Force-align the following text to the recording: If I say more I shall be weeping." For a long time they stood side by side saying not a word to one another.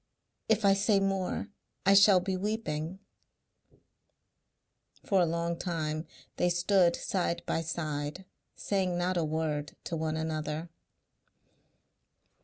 If 0.49 0.65
I 0.65 0.73
say 0.73 0.99
more 0.99 1.49
I 1.85 1.93
shall 1.93 2.19
be 2.19 2.35
weeping." 2.35 2.97
For 5.05 5.21
a 5.21 5.27
long 5.27 5.59
time 5.59 6.07
they 6.37 6.49
stood 6.49 6.95
side 6.95 7.43
by 7.45 7.61
side 7.61 8.25
saying 8.55 8.97
not 8.97 9.15
a 9.15 9.23
word 9.23 9.75
to 9.83 9.95
one 9.95 10.17
another. 10.17 10.69